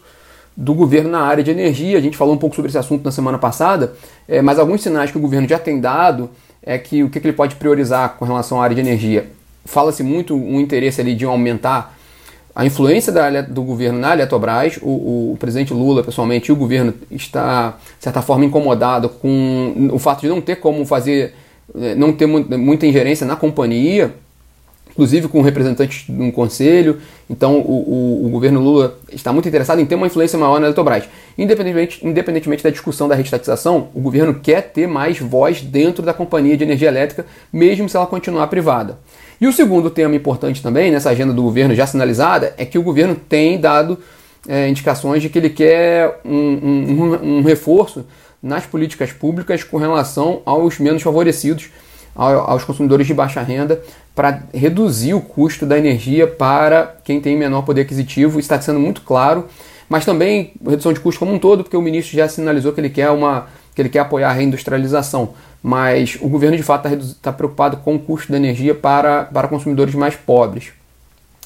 do 0.56 0.74
governo 0.74 1.10
na 1.10 1.22
área 1.22 1.42
de 1.42 1.50
energia. 1.50 1.98
A 1.98 2.00
gente 2.00 2.16
falou 2.16 2.34
um 2.34 2.38
pouco 2.38 2.54
sobre 2.54 2.68
esse 2.68 2.78
assunto 2.78 3.04
na 3.04 3.10
semana 3.10 3.38
passada, 3.38 3.94
é, 4.28 4.40
mas 4.40 4.58
alguns 4.58 4.82
sinais 4.82 5.10
que 5.10 5.18
o 5.18 5.20
governo 5.20 5.48
já 5.48 5.58
tem 5.58 5.80
dado 5.80 6.30
é 6.62 6.78
que 6.78 7.02
o 7.02 7.10
que, 7.10 7.18
que 7.18 7.26
ele 7.26 7.36
pode 7.36 7.56
priorizar 7.56 8.16
com 8.16 8.24
relação 8.24 8.60
à 8.60 8.64
área 8.64 8.74
de 8.74 8.80
energia. 8.80 9.26
Fala-se 9.64 10.02
muito 10.02 10.34
um 10.34 10.60
interesse 10.60 11.00
ali 11.00 11.14
de 11.14 11.24
aumentar 11.24 11.96
a 12.54 12.66
influência 12.66 13.12
da, 13.12 13.40
do 13.40 13.62
governo 13.62 13.98
na 13.98 14.12
Eletrobras, 14.12 14.78
o, 14.82 15.32
o, 15.32 15.36
presidente 15.38 15.72
Lula, 15.72 16.04
pessoalmente, 16.04 16.50
e 16.50 16.52
o 16.52 16.56
governo 16.56 16.92
está, 17.10 17.78
de 17.96 18.04
certa 18.04 18.20
forma, 18.20 18.44
incomodado 18.44 19.08
com 19.08 19.88
o 19.90 19.98
fato 19.98 20.20
de 20.20 20.28
não 20.28 20.40
ter 20.40 20.56
como 20.56 20.84
fazer, 20.84 21.34
eh, 21.74 21.94
não 21.94 22.12
ter 22.12 22.26
muita 22.26 22.86
ingerência 22.86 23.26
na 23.26 23.36
companhia, 23.36 24.12
inclusive 24.90 25.28
com 25.28 25.40
representantes 25.40 26.04
de 26.06 26.22
um 26.22 26.30
conselho. 26.30 27.00
Então, 27.28 27.58
o, 27.58 28.20
o, 28.22 28.26
o, 28.26 28.28
governo 28.28 28.60
Lula 28.60 28.98
está 29.10 29.32
muito 29.32 29.48
interessado 29.48 29.80
em 29.80 29.86
ter 29.86 29.94
uma 29.94 30.06
influência 30.06 30.38
maior 30.38 30.60
na 30.60 30.66
Eletrobras. 30.66 31.04
Independentemente, 31.38 32.06
independentemente 32.06 32.62
da 32.62 32.68
discussão 32.68 33.08
da 33.08 33.14
restatização, 33.14 33.88
o 33.94 34.00
governo 34.00 34.34
quer 34.34 34.60
ter 34.72 34.86
mais 34.86 35.18
voz 35.18 35.62
dentro 35.62 36.04
da 36.04 36.12
companhia 36.12 36.54
de 36.54 36.64
energia 36.64 36.88
elétrica, 36.88 37.24
mesmo 37.50 37.88
se 37.88 37.96
ela 37.96 38.06
continuar 38.06 38.46
privada. 38.48 38.98
E 39.42 39.46
o 39.48 39.52
segundo 39.52 39.90
tema 39.90 40.14
importante 40.14 40.62
também, 40.62 40.92
nessa 40.92 41.10
agenda 41.10 41.32
do 41.32 41.42
governo 41.42 41.74
já 41.74 41.84
sinalizada, 41.84 42.54
é 42.56 42.64
que 42.64 42.78
o 42.78 42.82
governo 42.82 43.16
tem 43.16 43.58
dado 43.58 43.98
é, 44.46 44.68
indicações 44.68 45.20
de 45.20 45.28
que 45.28 45.36
ele 45.36 45.50
quer 45.50 46.20
um, 46.24 46.30
um, 46.32 47.38
um, 47.38 47.42
reforço 47.42 48.06
nas 48.40 48.66
políticas 48.66 49.10
públicas 49.10 49.64
com 49.64 49.78
relação 49.78 50.42
aos 50.46 50.78
menos 50.78 51.02
favorecidos, 51.02 51.70
aos 52.14 52.62
consumidores 52.62 53.04
de 53.04 53.14
baixa 53.14 53.42
renda, 53.42 53.82
para 54.14 54.44
reduzir 54.54 55.12
o 55.14 55.20
custo 55.20 55.66
da 55.66 55.76
energia 55.76 56.24
para 56.28 56.94
quem 57.02 57.20
tem 57.20 57.36
menor 57.36 57.62
poder 57.62 57.80
aquisitivo. 57.80 58.38
Isso 58.38 58.46
está 58.46 58.60
sendo 58.60 58.78
muito 58.78 59.00
claro, 59.00 59.48
mas 59.88 60.04
também 60.04 60.52
redução 60.64 60.92
de 60.92 61.00
custo 61.00 61.18
como 61.18 61.34
um 61.34 61.38
todo, 61.40 61.64
porque 61.64 61.76
o 61.76 61.82
ministro 61.82 62.16
já 62.16 62.28
sinalizou 62.28 62.72
que 62.72 62.80
ele 62.80 62.90
quer 62.90 63.10
uma 63.10 63.48
que 63.74 63.82
ele 63.82 63.88
quer 63.88 64.00
apoiar 64.00 64.30
a 64.30 64.32
reindustrialização 64.32 65.30
mas 65.62 66.18
o 66.20 66.28
governo 66.28 66.56
de 66.56 66.62
fato 66.62 66.88
está 66.88 67.14
tá 67.22 67.32
preocupado 67.32 67.76
com 67.78 67.94
o 67.94 67.98
custo 67.98 68.32
da 68.32 68.36
energia 68.36 68.74
para, 68.74 69.24
para 69.24 69.46
consumidores 69.46 69.94
mais 69.94 70.16
pobres. 70.16 70.72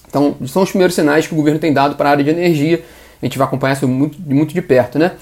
Então, 0.09 0.35
são 0.47 0.63
os 0.63 0.71
primeiros 0.71 0.95
sinais 0.95 1.27
que 1.27 1.35
o 1.35 1.37
governo 1.37 1.59
tem 1.59 1.73
dado 1.73 1.97
para 1.97 2.09
a 2.09 2.13
área 2.13 2.25
de 2.25 2.31
energia. 2.31 2.83
A 3.21 3.27
gente 3.27 3.37
vai 3.37 3.47
acompanhar 3.47 3.75
isso 3.75 3.87
muito, 3.87 4.19
muito 4.21 4.55
de 4.55 4.63
perto, 4.63 4.99
né? 4.99 5.13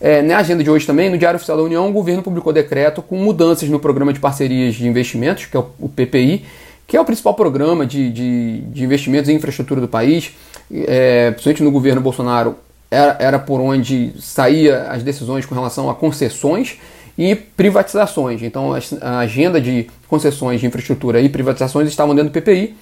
É, 0.00 0.22
na 0.22 0.38
agenda 0.38 0.64
de 0.64 0.70
hoje 0.70 0.86
também, 0.86 1.10
no 1.10 1.18
Diário 1.18 1.36
Oficial 1.36 1.58
da 1.58 1.62
União, 1.62 1.88
o 1.88 1.92
governo 1.92 2.22
publicou 2.22 2.52
decreto 2.52 3.02
com 3.02 3.16
mudanças 3.16 3.68
no 3.68 3.78
Programa 3.78 4.12
de 4.12 4.18
Parcerias 4.18 4.74
de 4.74 4.88
Investimentos, 4.88 5.44
que 5.44 5.56
é 5.56 5.60
o, 5.60 5.88
PPI, 5.88 6.46
que 6.86 6.96
é 6.96 7.00
o 7.00 7.04
principal 7.04 7.34
programa 7.34 7.86
de, 7.86 8.10
de, 8.10 8.60
de 8.62 8.82
investimentos 8.82 9.28
em 9.28 9.34
infraestrutura 9.34 9.80
do 9.80 9.86
país. 9.86 10.32
É, 10.72 11.32
principalmente 11.32 11.62
no 11.62 11.70
governo 11.70 12.00
Bolsonaro, 12.00 12.56
era, 12.90 13.16
era 13.20 13.38
por 13.38 13.60
onde 13.60 14.12
saía 14.18 14.84
as 14.84 15.02
decisões 15.02 15.44
com 15.44 15.54
relação 15.54 15.90
a 15.90 15.94
concessões 15.94 16.78
e 17.20 17.34
privatizações. 17.34 18.42
Então, 18.42 18.72
a 19.02 19.18
agenda 19.18 19.60
de 19.60 19.90
concessões 20.08 20.58
de 20.58 20.66
infraestrutura 20.66 21.20
e 21.20 21.28
privatizações 21.28 21.86
estavam 21.86 22.14
dentro 22.14 22.30
do 22.30 22.32
PPI. 22.32 22.74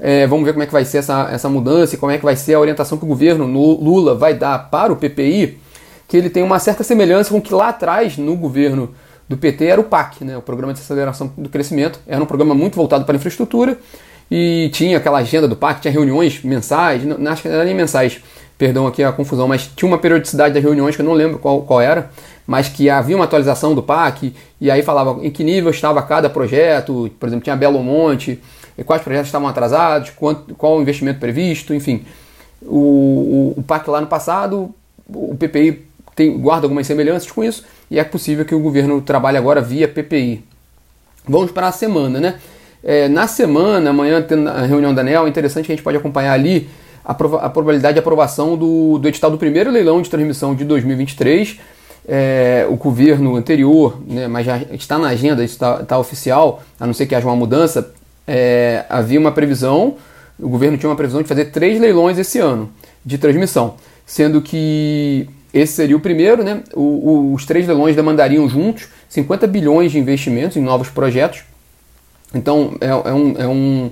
É, 0.00 0.26
vamos 0.26 0.44
ver 0.44 0.54
como 0.54 0.64
é 0.64 0.66
que 0.66 0.72
vai 0.72 0.84
ser 0.84 0.98
essa, 0.98 1.28
essa 1.30 1.48
mudança 1.48 1.94
e 1.94 1.98
como 1.98 2.10
é 2.10 2.18
que 2.18 2.24
vai 2.24 2.34
ser 2.34 2.54
a 2.54 2.58
orientação 2.58 2.98
que 2.98 3.04
o 3.04 3.06
governo 3.06 3.46
Lula 3.46 4.16
vai 4.16 4.34
dar 4.34 4.58
para 4.70 4.92
o 4.92 4.96
PPI, 4.96 5.58
que 6.08 6.16
ele 6.16 6.28
tem 6.28 6.42
uma 6.42 6.58
certa 6.58 6.82
semelhança 6.82 7.30
com 7.30 7.38
o 7.38 7.40
que 7.40 7.54
lá 7.54 7.68
atrás, 7.68 8.18
no 8.18 8.34
governo 8.34 8.92
do 9.28 9.36
PT, 9.36 9.66
era 9.66 9.80
o 9.80 9.84
PAC, 9.84 10.24
né, 10.24 10.36
o 10.36 10.42
Programa 10.42 10.74
de 10.74 10.80
Aceleração 10.80 11.32
do 11.38 11.48
Crescimento. 11.48 12.00
Era 12.08 12.20
um 12.20 12.26
programa 12.26 12.56
muito 12.56 12.74
voltado 12.74 13.04
para 13.04 13.14
a 13.14 13.18
infraestrutura 13.18 13.78
e 14.28 14.68
tinha 14.72 14.96
aquela 14.96 15.18
agenda 15.18 15.46
do 15.46 15.54
PAC, 15.54 15.80
tinha 15.80 15.92
reuniões 15.92 16.42
mensais, 16.42 17.04
não, 17.04 17.30
acho 17.30 17.42
que 17.42 17.48
não 17.48 17.54
era 17.54 17.64
nem 17.64 17.74
mensais, 17.74 18.20
perdão 18.58 18.84
aqui 18.84 19.04
a 19.04 19.12
confusão, 19.12 19.46
mas 19.46 19.70
tinha 19.76 19.88
uma 19.88 19.98
periodicidade 19.98 20.54
das 20.54 20.62
reuniões 20.62 20.96
que 20.96 21.02
eu 21.02 21.06
não 21.06 21.12
lembro 21.12 21.38
qual, 21.38 21.62
qual 21.62 21.80
era, 21.80 22.10
mas 22.46 22.68
que 22.68 22.88
havia 22.88 23.16
uma 23.16 23.24
atualização 23.24 23.74
do 23.74 23.82
PAC 23.82 24.34
e 24.60 24.70
aí 24.70 24.82
falava 24.82 25.24
em 25.24 25.30
que 25.30 25.42
nível 25.42 25.70
estava 25.70 26.00
cada 26.02 26.30
projeto, 26.30 27.10
por 27.18 27.26
exemplo, 27.26 27.44
tinha 27.44 27.56
Belo 27.56 27.82
Monte, 27.82 28.40
quais 28.84 29.02
projetos 29.02 29.28
estavam 29.28 29.48
atrasados, 29.48 30.10
quanto, 30.10 30.54
qual 30.54 30.76
o 30.76 30.82
investimento 30.82 31.18
previsto, 31.18 31.74
enfim. 31.74 32.04
O, 32.62 33.54
o, 33.56 33.60
o 33.60 33.62
PAC 33.62 33.88
lá 33.88 34.00
no 34.00 34.06
passado, 34.06 34.74
o 35.08 35.36
PPI 35.36 35.86
tem, 36.14 36.38
guarda 36.38 36.66
algumas 36.66 36.86
semelhanças 36.86 37.30
com 37.30 37.42
isso 37.42 37.64
e 37.90 37.98
é 37.98 38.04
possível 38.04 38.44
que 38.44 38.54
o 38.54 38.60
governo 38.60 39.00
trabalhe 39.00 39.36
agora 39.36 39.60
via 39.60 39.88
PPI. 39.88 40.44
Vamos 41.28 41.50
para 41.50 41.68
a 41.68 41.72
semana, 41.72 42.20
né? 42.20 42.38
É, 42.82 43.08
na 43.08 43.26
semana, 43.26 43.90
amanhã 43.90 44.22
tendo 44.22 44.48
a 44.48 44.62
reunião 44.62 44.94
da 44.94 45.02
ANEL, 45.02 45.26
é 45.26 45.28
interessante 45.28 45.66
que 45.66 45.72
a 45.72 45.74
gente 45.74 45.82
pode 45.82 45.96
acompanhar 45.96 46.32
ali 46.32 46.68
a, 47.04 47.12
a 47.12 47.48
probabilidade 47.50 47.94
de 47.94 47.98
aprovação 47.98 48.56
do, 48.56 48.98
do 48.98 49.08
edital 49.08 49.30
do 49.30 49.38
primeiro 49.38 49.70
leilão 49.70 50.00
de 50.00 50.08
transmissão 50.08 50.54
de 50.54 50.64
2023. 50.64 51.58
É, 52.08 52.66
o 52.70 52.76
governo 52.76 53.34
anterior, 53.34 54.00
né, 54.06 54.28
mas 54.28 54.46
já 54.46 54.58
está 54.72 54.96
na 54.96 55.08
agenda, 55.08 55.42
está, 55.42 55.80
está 55.82 55.98
oficial, 55.98 56.62
a 56.78 56.86
não 56.86 56.94
ser 56.94 57.06
que 57.06 57.14
haja 57.14 57.26
uma 57.26 57.34
mudança, 57.34 57.92
é, 58.26 58.84
havia 58.88 59.18
uma 59.18 59.32
previsão, 59.32 59.96
o 60.38 60.48
governo 60.48 60.78
tinha 60.78 60.88
uma 60.88 60.96
previsão 60.96 61.22
de 61.22 61.28
fazer 61.28 61.46
três 61.46 61.80
leilões 61.80 62.18
esse 62.18 62.38
ano 62.38 62.70
de 63.04 63.18
transmissão, 63.18 63.74
sendo 64.04 64.40
que 64.40 65.28
esse 65.52 65.72
seria 65.72 65.96
o 65.96 66.00
primeiro, 66.00 66.44
né? 66.44 66.62
O, 66.74 66.80
o, 66.80 67.34
os 67.34 67.46
três 67.46 67.66
leilões 67.66 67.96
demandariam 67.96 68.48
juntos 68.48 68.88
50 69.08 69.46
bilhões 69.46 69.92
de 69.92 69.98
investimentos 69.98 70.56
em 70.56 70.60
novos 70.60 70.88
projetos. 70.88 71.44
Então 72.34 72.76
é, 72.80 72.88
é 72.88 72.92
um, 72.92 73.34
é, 73.38 73.46
um, 73.48 73.90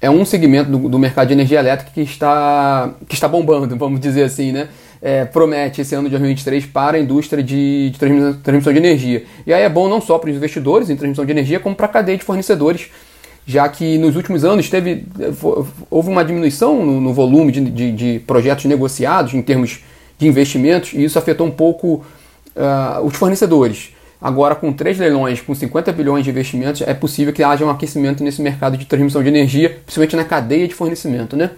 é 0.00 0.10
um 0.10 0.24
segmento 0.24 0.70
do, 0.70 0.88
do, 0.88 0.98
mercado 0.98 1.28
de 1.28 1.34
energia 1.34 1.60
elétrica 1.60 1.92
que 1.92 2.00
está, 2.00 2.92
que 3.06 3.14
está 3.14 3.28
bombando, 3.28 3.76
vamos 3.78 4.00
dizer 4.00 4.24
assim, 4.24 4.50
né? 4.50 4.68
É, 5.02 5.24
promete 5.24 5.80
esse 5.80 5.94
ano 5.94 6.04
de 6.04 6.10
2023 6.10 6.66
para 6.66 6.98
a 6.98 7.00
indústria 7.00 7.42
de, 7.42 7.90
de 7.90 7.98
transmissão 8.42 8.72
de 8.72 8.78
energia. 8.78 9.24
E 9.46 9.52
aí 9.52 9.62
é 9.62 9.68
bom 9.68 9.88
não 9.88 10.00
só 10.00 10.18
para 10.18 10.28
os 10.28 10.36
investidores 10.36 10.90
em 10.90 10.96
transmissão 10.96 11.24
de 11.24 11.30
energia, 11.30 11.58
como 11.58 11.74
para 11.74 11.86
a 11.86 11.88
cadeia 11.88 12.18
de 12.18 12.24
fornecedores 12.24 12.90
já 13.46 13.68
que 13.68 13.98
nos 13.98 14.14
últimos 14.14 14.44
anos 14.44 14.68
teve, 14.68 15.06
houve 15.90 16.08
uma 16.08 16.24
diminuição 16.24 16.84
no, 16.84 17.00
no 17.00 17.12
volume 17.12 17.50
de, 17.50 17.60
de, 17.70 17.92
de, 17.92 18.18
projetos 18.20 18.64
negociados 18.66 19.34
em 19.34 19.42
termos 19.42 19.80
de 20.18 20.28
investimentos 20.28 20.92
e 20.92 21.02
isso 21.02 21.18
afetou 21.18 21.46
um 21.46 21.50
pouco 21.50 22.04
uh, 22.54 23.04
os 23.04 23.16
fornecedores. 23.16 23.90
Agora, 24.20 24.54
com 24.54 24.72
três 24.72 24.98
leilões, 24.98 25.40
com 25.40 25.54
50 25.54 25.92
bilhões 25.92 26.24
de 26.24 26.30
investimentos, 26.30 26.82
é 26.82 26.92
possível 26.92 27.32
que 27.32 27.42
haja 27.42 27.64
um 27.64 27.70
aquecimento 27.70 28.22
nesse 28.22 28.42
mercado 28.42 28.76
de 28.76 28.84
transmissão 28.84 29.22
de 29.22 29.28
energia, 29.28 29.70
principalmente 29.70 30.14
na 30.14 30.24
cadeia 30.24 30.68
de 30.68 30.74
fornecimento. 30.74 31.36
Né? 31.36 31.50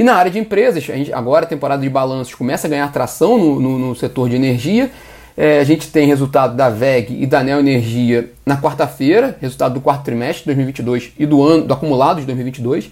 E 0.00 0.02
na 0.02 0.14
área 0.14 0.30
de 0.30 0.38
empresas, 0.38 0.82
a 0.88 0.96
gente, 0.96 1.12
agora 1.12 1.44
a 1.44 1.48
temporada 1.48 1.82
de 1.82 1.88
balanços 1.90 2.34
começa 2.34 2.66
a 2.66 2.70
ganhar 2.70 2.90
tração 2.90 3.36
no, 3.36 3.60
no, 3.60 3.78
no 3.78 3.94
setor 3.94 4.30
de 4.30 4.36
energia 4.36 4.90
é, 5.36 5.58
a 5.58 5.64
gente 5.64 5.88
tem 5.88 6.06
resultado 6.06 6.56
da 6.56 6.68
VEG 6.68 7.22
e 7.22 7.26
da 7.26 7.42
Neo 7.42 7.60
Energia 7.60 8.30
na 8.44 8.56
quarta-feira, 8.60 9.36
resultado 9.40 9.74
do 9.74 9.80
quarto 9.80 10.04
trimestre 10.04 10.40
de 10.40 10.46
2022 10.46 11.12
e 11.18 11.24
do 11.24 11.42
ano 11.42 11.64
do 11.64 11.72
acumulado 11.72 12.20
de 12.20 12.26
2022. 12.26 12.90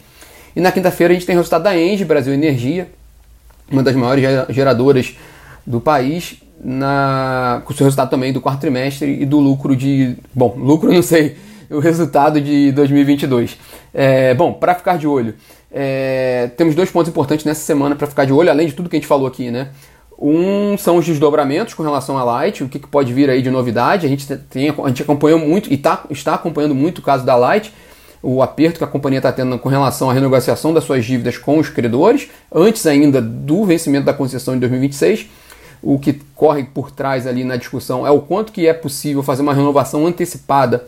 E 0.54 0.60
na 0.60 0.72
quinta-feira 0.72 1.12
a 1.12 1.14
gente 1.14 1.26
tem 1.26 1.34
resultado 1.34 1.64
da 1.64 1.76
Engie 1.76 2.04
Brasil 2.04 2.32
Energia, 2.32 2.88
uma 3.70 3.82
das 3.82 3.94
maiores 3.94 4.24
geradoras 4.50 5.14
do 5.66 5.80
país, 5.80 6.42
na, 6.62 7.62
com 7.64 7.72
o 7.72 7.76
seu 7.76 7.84
resultado 7.84 8.10
também 8.10 8.32
do 8.32 8.40
quarto 8.40 8.60
trimestre 8.60 9.22
e 9.22 9.26
do 9.26 9.38
lucro 9.38 9.76
de. 9.76 10.16
Bom, 10.34 10.54
lucro 10.56 10.92
não 10.92 11.02
sei, 11.02 11.36
o 11.70 11.80
resultado 11.80 12.40
de 12.40 12.72
2022. 12.72 13.58
É, 13.92 14.32
bom, 14.34 14.52
para 14.52 14.74
ficar 14.74 14.96
de 14.96 15.06
olho, 15.06 15.34
é, 15.70 16.50
temos 16.56 16.74
dois 16.74 16.90
pontos 16.90 17.10
importantes 17.10 17.44
nessa 17.44 17.60
semana 17.60 17.94
para 17.94 18.06
ficar 18.06 18.24
de 18.24 18.32
olho, 18.32 18.50
além 18.50 18.66
de 18.66 18.72
tudo 18.72 18.88
que 18.88 18.96
a 18.96 18.98
gente 18.98 19.08
falou 19.08 19.26
aqui, 19.26 19.50
né? 19.50 19.68
Um 20.20 20.76
são 20.76 20.96
os 20.96 21.06
desdobramentos 21.06 21.74
com 21.74 21.82
relação 21.82 22.18
à 22.18 22.24
Light, 22.24 22.64
o 22.64 22.68
que, 22.68 22.80
que 22.80 22.88
pode 22.88 23.12
vir 23.12 23.30
aí 23.30 23.40
de 23.40 23.50
novidade. 23.50 24.04
A 24.04 24.08
gente, 24.08 24.26
tem, 24.26 24.68
a 24.68 24.88
gente 24.88 25.02
acompanhou 25.02 25.38
muito 25.38 25.72
e 25.72 25.76
tá, 25.76 26.04
está 26.10 26.34
acompanhando 26.34 26.74
muito 26.74 26.98
o 26.98 27.02
caso 27.02 27.24
da 27.24 27.36
Light, 27.36 27.72
o 28.20 28.42
aperto 28.42 28.78
que 28.78 28.84
a 28.84 28.88
companhia 28.88 29.20
está 29.20 29.30
tendo 29.30 29.56
com 29.60 29.68
relação 29.68 30.10
à 30.10 30.12
renegociação 30.12 30.74
das 30.74 30.82
suas 30.82 31.04
dívidas 31.04 31.38
com 31.38 31.58
os 31.58 31.68
credores, 31.68 32.28
antes 32.52 32.84
ainda 32.84 33.22
do 33.22 33.64
vencimento 33.64 34.06
da 34.06 34.12
concessão 34.12 34.56
em 34.56 34.58
2026. 34.58 35.28
O 35.80 36.00
que 36.00 36.14
corre 36.34 36.64
por 36.64 36.90
trás 36.90 37.24
ali 37.24 37.44
na 37.44 37.54
discussão 37.54 38.04
é 38.04 38.10
o 38.10 38.20
quanto 38.20 38.50
que 38.50 38.66
é 38.66 38.72
possível 38.72 39.22
fazer 39.22 39.42
uma 39.42 39.54
renovação 39.54 40.04
antecipada 40.04 40.84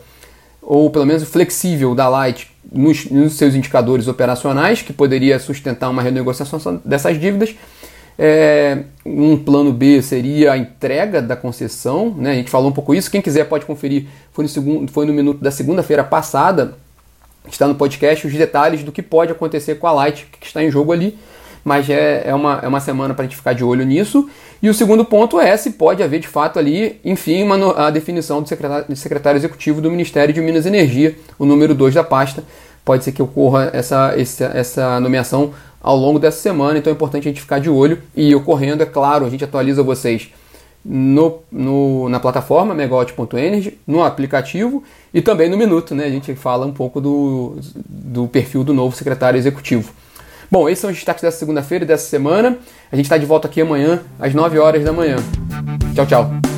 ou 0.61 0.89
pelo 0.89 1.05
menos 1.05 1.23
flexível 1.23 1.95
da 1.95 2.07
Light 2.07 2.49
nos, 2.71 3.05
nos 3.05 3.33
seus 3.33 3.55
indicadores 3.55 4.07
operacionais, 4.07 4.81
que 4.81 4.93
poderia 4.93 5.39
sustentar 5.39 5.89
uma 5.89 6.01
renegociação 6.01 6.81
dessas 6.85 7.19
dívidas 7.19 7.55
é, 8.23 8.83
um 9.03 9.35
plano 9.35 9.73
B 9.73 9.99
seria 10.01 10.51
a 10.51 10.57
entrega 10.57 11.21
da 11.21 11.35
concessão, 11.35 12.13
né? 12.15 12.31
a 12.31 12.35
gente 12.35 12.51
falou 12.51 12.69
um 12.69 12.71
pouco 12.71 12.93
isso. 12.93 13.09
Quem 13.09 13.19
quiser 13.19 13.45
pode 13.45 13.65
conferir, 13.65 14.05
foi 14.31 14.43
no, 14.43 14.49
segundo, 14.49 14.91
foi 14.91 15.07
no 15.07 15.13
minuto 15.13 15.41
da 15.41 15.49
segunda-feira 15.49 16.03
passada, 16.03 16.75
está 17.49 17.67
no 17.67 17.73
podcast, 17.73 18.27
os 18.27 18.33
detalhes 18.33 18.83
do 18.83 18.91
que 18.91 19.01
pode 19.01 19.31
acontecer 19.31 19.75
com 19.75 19.87
a 19.87 19.91
Light, 19.91 20.27
que 20.39 20.45
está 20.45 20.63
em 20.63 20.69
jogo 20.69 20.91
ali. 20.91 21.17
Mas 21.63 21.89
é, 21.89 22.23
é, 22.25 22.35
uma, 22.35 22.59
é 22.61 22.67
uma 22.67 22.79
semana 22.79 23.13
para 23.15 23.23
a 23.23 23.27
gente 23.27 23.37
ficar 23.37 23.53
de 23.53 23.63
olho 23.63 23.85
nisso. 23.85 24.29
E 24.61 24.69
o 24.69 24.73
segundo 24.73 25.03
ponto 25.03 25.39
é 25.39 25.57
se 25.57 25.71
pode 25.71 26.03
haver 26.03 26.19
de 26.19 26.27
fato 26.27 26.59
ali, 26.59 26.99
enfim, 27.03 27.41
uma, 27.41 27.87
a 27.87 27.89
definição 27.89 28.43
do 28.43 28.47
secretário, 28.47 28.85
do 28.87 28.95
secretário 28.95 29.37
executivo 29.37 29.81
do 29.81 29.89
Ministério 29.89 30.33
de 30.33 30.39
Minas 30.39 30.65
e 30.65 30.67
Energia, 30.67 31.17
o 31.39 31.45
número 31.45 31.73
2 31.73 31.95
da 31.95 32.03
pasta. 32.03 32.43
Pode 32.85 33.03
ser 33.03 33.11
que 33.11 33.21
ocorra 33.21 33.71
essa, 33.73 34.13
essa, 34.15 34.45
essa 34.53 34.99
nomeação 34.99 35.53
ao 35.81 35.97
longo 35.97 36.19
dessa 36.19 36.39
semana, 36.39 36.77
então 36.77 36.91
é 36.91 36.93
importante 36.93 37.27
a 37.27 37.31
gente 37.31 37.41
ficar 37.41 37.59
de 37.59 37.69
olho 37.69 37.99
e 38.15 38.35
ocorrendo, 38.35 38.83
é 38.83 38.85
claro, 38.85 39.25
a 39.25 39.29
gente 39.29 39.43
atualiza 39.43 39.81
vocês 39.81 40.29
no, 40.85 41.39
no, 41.51 42.09
na 42.09 42.19
plataforma 42.19 42.73
megawatt.energy, 42.75 43.79
no 43.87 44.03
aplicativo 44.03 44.83
e 45.11 45.21
também 45.21 45.49
no 45.49 45.57
Minuto, 45.57 45.95
né? 45.95 46.05
A 46.05 46.09
gente 46.09 46.35
fala 46.35 46.65
um 46.65 46.71
pouco 46.71 47.01
do, 47.01 47.57
do 47.87 48.27
perfil 48.27 48.63
do 48.63 48.73
novo 48.73 48.95
secretário 48.95 49.37
executivo. 49.37 49.91
Bom, 50.51 50.67
esses 50.67 50.79
são 50.81 50.89
os 50.89 50.97
destaques 50.97 51.21
dessa 51.21 51.37
segunda-feira 51.37 51.85
e 51.85 51.87
dessa 51.87 52.09
semana. 52.09 52.57
A 52.91 52.95
gente 52.97 53.05
está 53.05 53.17
de 53.17 53.25
volta 53.25 53.47
aqui 53.47 53.61
amanhã, 53.61 54.01
às 54.19 54.33
9 54.33 54.59
horas 54.59 54.83
da 54.83 54.91
manhã. 54.91 55.15
Tchau, 55.95 56.05
tchau. 56.05 56.50